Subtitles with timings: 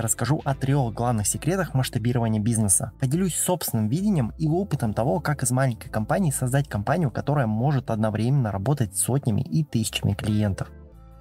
[0.00, 2.92] Я расскажу о трех главных секретах масштабирования бизнеса.
[3.00, 8.50] Поделюсь собственным видением и опытом того, как из маленькой компании создать компанию, которая может одновременно
[8.50, 10.70] работать с сотнями и тысячами клиентов.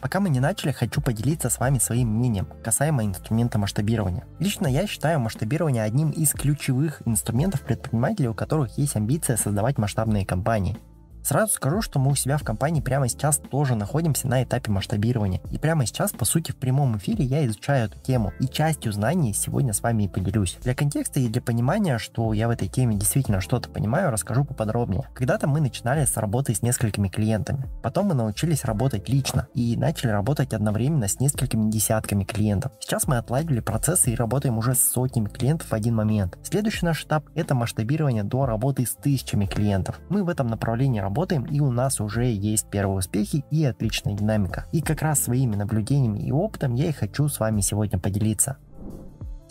[0.00, 4.24] Пока мы не начали, хочу поделиться с вами своим мнением касаемо инструмента масштабирования.
[4.38, 10.24] Лично я считаю масштабирование одним из ключевых инструментов предпринимателей, у которых есть амбиция создавать масштабные
[10.24, 10.78] компании.
[11.22, 15.40] Сразу скажу, что мы у себя в компании прямо сейчас тоже находимся на этапе масштабирования.
[15.50, 18.32] И прямо сейчас, по сути, в прямом эфире я изучаю эту тему.
[18.40, 20.58] И частью знаний сегодня с вами и поделюсь.
[20.62, 25.08] Для контекста и для понимания, что я в этой теме действительно что-то понимаю, расскажу поподробнее.
[25.14, 27.68] Когда-то мы начинали с работы с несколькими клиентами.
[27.82, 32.72] Потом мы научились работать лично и начали работать одновременно с несколькими десятками клиентов.
[32.80, 36.38] Сейчас мы отладили процессы и работаем уже с сотнями клиентов в один момент.
[36.42, 39.98] Следующий наш этап– это масштабирование до работы с тысячами клиентов.
[40.08, 44.66] Мы в этом направлении работаем, и у нас уже есть первые успехи и отличная динамика.
[44.70, 48.58] И как раз своими наблюдениями и опытом я и хочу с вами сегодня поделиться.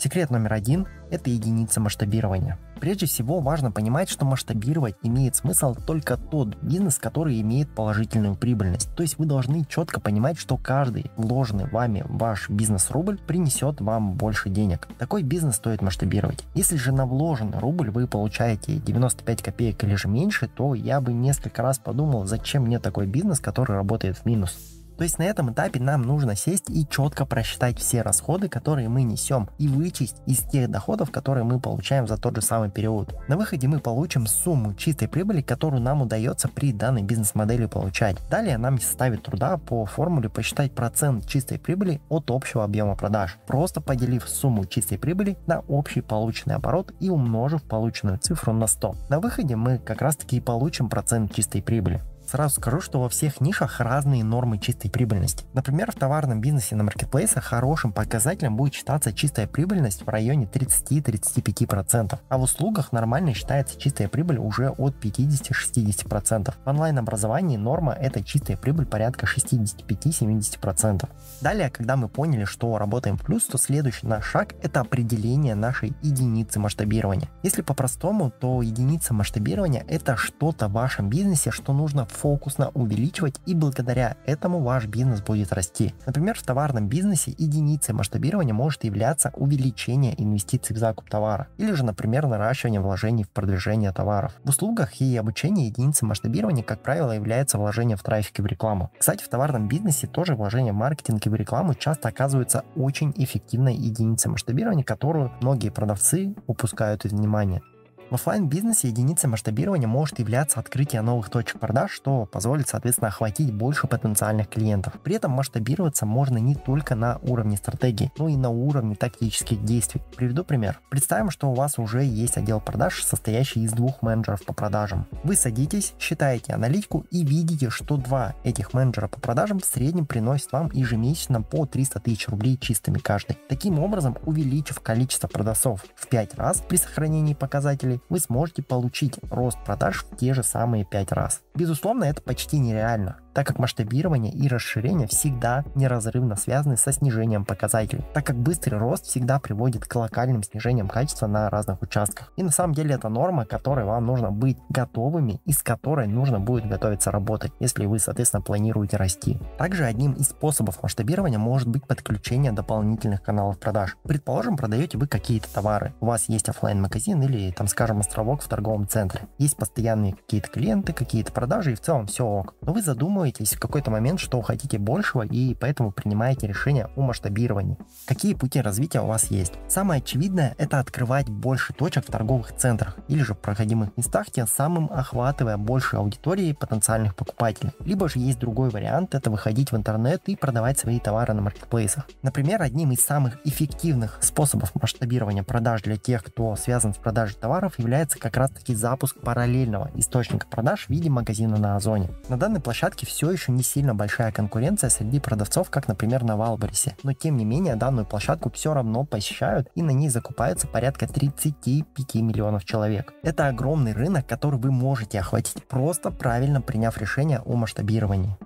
[0.02, 2.58] Секрет номер один– это единица масштабирования.
[2.80, 8.88] Прежде всего важно понимать, что масштабировать имеет смысл только тот бизнес, который имеет положительную прибыльность.
[8.96, 14.48] То есть вы должны четко понимать, что каждый вложенный вами ваш бизнес-рубль принесет вам больше
[14.48, 14.88] денег.
[14.98, 16.46] Такой бизнес стоит масштабировать.
[16.54, 21.12] Если же на вложенный рубль вы получаете 95 копеек или же меньше, то я бы
[21.12, 24.79] несколько раз подумал, зачем мне такой бизнес, который работает в минус.
[25.00, 29.02] То есть на этом этапе нам нужно сесть и четко просчитать все расходы, которые мы
[29.02, 33.14] несем, и вычесть из тех доходов, которые мы получаем за тот же самый период.
[33.26, 38.18] На выходе мы получим сумму чистой прибыли, которую нам удается при данной бизнес-модели получать.
[38.28, 43.38] Далее нам не составит труда по формуле посчитать процент чистой прибыли от общего объема продаж,
[43.46, 48.96] просто поделив сумму чистой прибыли на общий полученный оборот и умножив полученную цифру на 100.
[49.08, 52.02] На выходе мы как раз таки и получим процент чистой прибыли.
[52.30, 55.44] Сразу скажу, что во всех нишах разные нормы чистой прибыльности.
[55.52, 62.20] Например, в товарном бизнесе на маркетплейсах хорошим показателем будет считаться чистая прибыльность в районе 30-35%,
[62.28, 66.54] а в услугах нормально считается чистая прибыль уже от 50-60%.
[66.64, 71.08] В онлайн-образовании норма это чистая прибыль порядка 65-70%.
[71.40, 75.94] Далее, когда мы поняли, что работаем в плюс, то следующий наш шаг это определение нашей
[76.00, 77.28] единицы масштабирования.
[77.42, 83.54] Если по-простому, то единица масштабирования это что-то в вашем бизнесе, что нужно фокусно увеличивать, и
[83.54, 85.94] благодаря этому ваш бизнес будет расти.
[86.06, 91.84] Например, в товарном бизнесе единицей масштабирования может являться увеличение инвестиций в закуп товара, или же,
[91.84, 94.34] например, наращивание вложений в продвижение товаров.
[94.44, 98.90] В услугах и обучении единицей масштабирования, как правило, является вложение в трафик и в рекламу.
[98.98, 103.74] Кстати, в товарном бизнесе тоже вложение в маркетинг и в рекламу часто оказывается очень эффективной
[103.74, 107.62] единицей масштабирования, которую многие продавцы упускают из внимания.
[108.10, 113.54] В офлайн бизнесе единицей масштабирования может являться открытие новых точек продаж, что позволит, соответственно, охватить
[113.54, 114.94] больше потенциальных клиентов.
[115.04, 120.02] При этом масштабироваться можно не только на уровне стратегии, но и на уровне тактических действий.
[120.16, 120.80] Приведу пример.
[120.90, 125.06] Представим, что у вас уже есть отдел продаж, состоящий из двух менеджеров по продажам.
[125.22, 130.50] Вы садитесь, считаете аналитику и видите, что два этих менеджера по продажам в среднем приносят
[130.50, 133.38] вам ежемесячно по 300 тысяч рублей чистыми каждый.
[133.48, 139.58] Таким образом, увеличив количество продавцов в 5 раз при сохранении показателей, вы сможете получить рост
[139.64, 141.42] продаж в те же самые 5 раз.
[141.54, 148.04] Безусловно, это почти нереально так как масштабирование и расширение всегда неразрывно связаны со снижением показателей,
[148.14, 152.32] так как быстрый рост всегда приводит к локальным снижениям качества на разных участках.
[152.36, 156.40] И на самом деле это норма, которой вам нужно быть готовыми и с которой нужно
[156.40, 159.38] будет готовиться работать, если вы, соответственно, планируете расти.
[159.58, 163.96] Также одним из способов масштабирования может быть подключение дополнительных каналов продаж.
[164.02, 168.48] Предположим, продаете вы какие-то товары, у вас есть офлайн магазин или, там, скажем, островок в
[168.48, 169.22] торговом центре.
[169.38, 172.54] Есть постоянные какие-то клиенты, какие-то продажи и в целом все ок.
[172.60, 177.02] Но вы задумываетесь задумываетесь в какой-то момент, что хотите большего, и поэтому принимаете решение о
[177.02, 177.76] масштабировании.
[178.06, 179.52] Какие пути развития у вас есть?
[179.68, 184.46] Самое очевидное– это открывать больше точек в торговых центрах или же в проходимых местах, тем
[184.46, 187.72] самым охватывая больше аудитории потенциальных покупателей.
[187.80, 192.08] Либо же есть другой вариант– это выходить в интернет и продавать свои товары на маркетплейсах.
[192.22, 197.78] Например, одним из самых эффективных способов масштабирования продаж для тех, кто связан с продажей товаров,
[197.78, 202.10] является как раз таки запуск параллельного источника продаж в виде магазина на Озоне.
[202.28, 206.96] На данной площадке все еще не сильно большая конкуренция среди продавцов, как, например, на Валбересе.
[207.02, 212.14] Но тем не менее, данную площадку все равно посещают и на ней закупаются порядка 35
[212.16, 213.12] миллионов человек.
[213.22, 218.36] Это огромный рынок, который вы можете охватить, просто правильно приняв решение о масштабировании.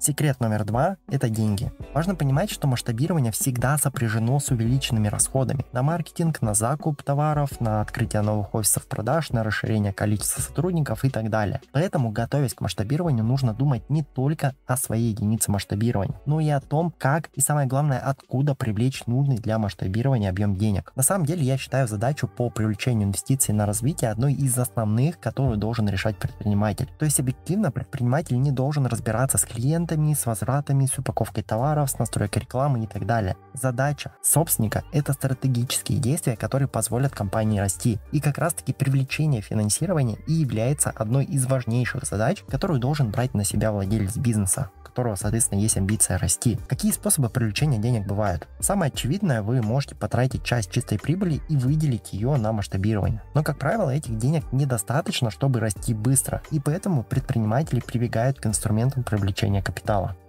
[0.00, 1.72] Секрет номер два– это деньги.
[1.92, 7.80] Важно понимать, что масштабирование всегда сопряжено с увеличенными расходами на маркетинг, на закуп товаров, на
[7.80, 11.60] открытие новых офисов продаж, на расширение количества сотрудников и так далее.
[11.72, 16.60] Поэтому, готовясь к масштабированию, нужно думать не только о своей единице масштабирования, но и о
[16.60, 20.92] том, как и самое главное, откуда привлечь нужный для масштабирования объем денег.
[20.94, 25.58] На самом деле, я считаю задачу по привлечению инвестиций на развитие одной из основных, которую
[25.58, 26.88] должен решать предприниматель.
[27.00, 31.90] То есть объективно предприниматель не должен разбираться с клиентом, клиентами, с возвратами, с упаковкой товаров,
[31.90, 33.36] с настройкой рекламы и так далее.
[33.54, 37.98] Задача собственника– это стратегические действия, которые позволят компании расти.
[38.12, 43.34] И как раз таки привлечение финансирования и является одной из важнейших задач, которую должен брать
[43.34, 46.58] на себя владелец бизнеса которого, соответственно, есть амбиция расти.
[46.66, 48.48] Какие способы привлечения денег бывают?
[48.58, 53.22] Самое очевидное, вы можете потратить часть чистой прибыли и выделить ее на масштабирование.
[53.32, 59.04] Но, как правило, этих денег недостаточно, чтобы расти быстро, и поэтому предприниматели прибегают к инструментам
[59.04, 59.77] привлечения капитала.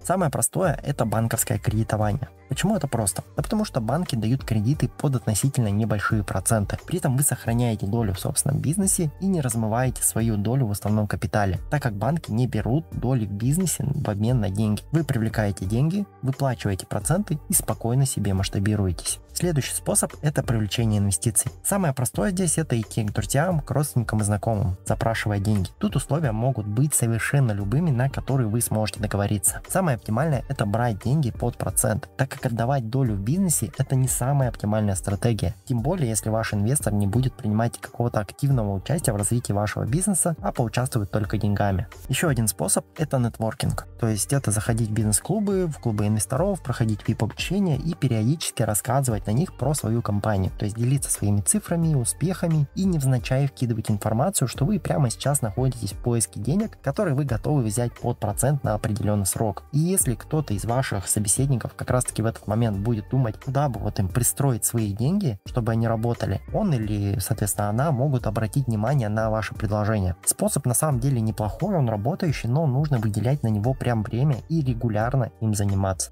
[0.03, 2.29] Самое простое– это банковское кредитование.
[2.47, 3.23] Почему это просто?
[3.37, 6.79] Да потому что банки дают кредиты под относительно небольшие проценты.
[6.87, 11.05] При этом вы сохраняете долю в собственном бизнесе и не размываете свою долю в основном
[11.05, 14.81] капитале, так как банки не берут доли в бизнесе в обмен на деньги.
[14.91, 19.19] Вы привлекаете деньги, выплачиваете проценты и спокойно себе масштабируетесь.
[19.39, 21.49] Следующий способ– это привлечение инвестиций.
[21.63, 25.69] Самое простое здесь– это идти к друзьям, к родственникам и знакомым, запрашивая деньги.
[25.77, 29.61] Тут условия могут быть совершенно любыми, на которые вы сможете договориться.
[29.69, 34.09] Самое оптимальное– это брать деньги под процент, так как отдавать долю в бизнесе– это не
[34.09, 35.55] самая оптимальная стратегия.
[35.63, 40.35] Тем более, если ваш инвестор не будет принимать какого-то активного участия в развитии вашего бизнеса,
[40.41, 41.87] а поучаствует только деньгами.
[42.09, 43.87] Еще один способ– это нетворкинг.
[44.01, 49.33] То есть это заходить в бизнес-клубы, в клубы инвесторов, проходить VIP-обучение и периодически рассказывать на
[49.33, 54.65] них про свою компанию, то есть делиться своими цифрами, успехами и невзначай вкидывать информацию, что
[54.65, 59.27] вы прямо сейчас находитесь в поиске денег, которые вы готовы взять под процент на определенный
[59.27, 59.65] срок.
[59.71, 63.69] И если кто-то из ваших собеседников как раз таки в этот момент будет думать, куда
[63.69, 68.65] бы вот им пристроить свои деньги, чтобы они работали, он или, соответственно, она могут обратить
[68.65, 70.15] внимание на ваше предложение.
[70.25, 74.61] Способ на самом деле неплохой, он работающий, но нужно выделять на него прям время и
[74.63, 76.11] регулярно им заниматься.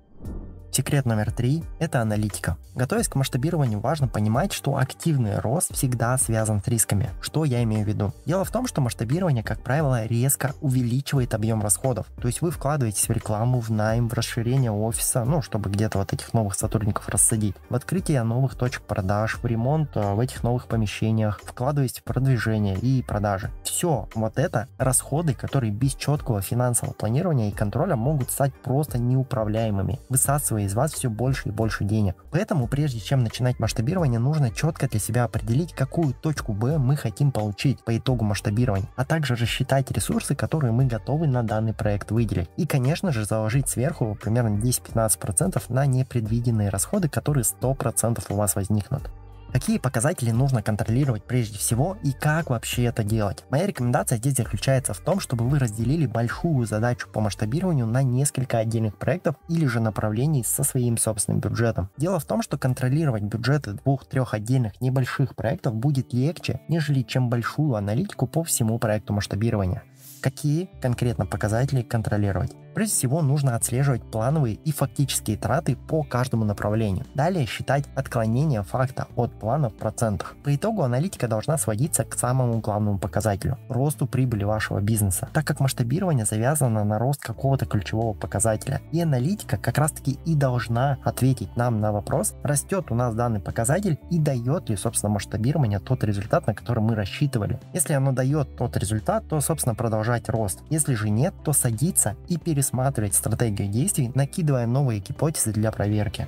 [0.77, 2.55] Секрет номер три– это аналитика.
[2.75, 7.09] Готовясь к масштабированию, важно понимать, что активный рост всегда связан с рисками.
[7.19, 8.13] Что я имею в виду?
[8.27, 12.05] Дело в том, что масштабирование, как правило, резко увеличивает объем расходов.
[12.21, 16.13] То есть вы вкладываетесь в рекламу, в найм, в расширение офиса, ну, чтобы где-то вот
[16.13, 20.67] этих новых сотрудников рассадить, в открытие новых точек продаж, в ремонт э, в этих новых
[20.67, 23.49] помещениях, вкладываетесь в продвижение и продажи.
[23.63, 29.99] Все вот это расходы, которые без четкого финансового планирования и контроля могут стать просто неуправляемыми,
[30.09, 32.15] высасывая из вас все больше и больше денег.
[32.31, 37.31] Поэтому, прежде чем начинать масштабирование, нужно четко для себя определить, какую точку Б мы хотим
[37.31, 42.49] получить по итогу масштабирования, а также рассчитать ресурсы, которые мы готовы на данный проект выделить.
[42.57, 49.09] И, конечно же, заложить сверху примерно 10-15% на непредвиденные расходы, которые 100% у вас возникнут.
[49.51, 53.45] Какие показатели нужно контролировать прежде всего и как вообще это делать?
[53.49, 58.59] Моя рекомендация здесь заключается в том, чтобы вы разделили большую задачу по масштабированию на несколько
[58.59, 61.89] отдельных проектов или же направлений со своим собственным бюджетом.
[61.97, 67.75] Дело в том, что контролировать бюджеты двух-трех отдельных небольших проектов будет легче, нежели чем большую
[67.75, 69.83] аналитику по всему проекту масштабирования.
[70.21, 72.51] Какие конкретно показатели контролировать?
[72.77, 77.07] Прежде всего нужно отслеживать плановые и фактические траты по каждому направлению.
[77.15, 80.35] Далее считать отклонение факта от плана в процентах.
[80.43, 85.59] По итогу аналитика должна сводиться к самому главному показателю– росту прибыли вашего бизнеса, так как
[85.59, 88.79] масштабирование завязано на рост какого-то ключевого показателя.
[88.91, 93.39] И аналитика как раз таки и должна ответить нам на вопрос, растет у нас данный
[93.39, 97.59] показатель и дает ли, собственно, масштабирование тот результат, на который мы рассчитывали.
[97.73, 100.59] Если оно дает тот результат, то, собственно, продолжать рост.
[100.69, 106.27] Если же нет, то садиться и пересмотреть пересматривать стратегию действий, накидывая новые гипотезы для проверки.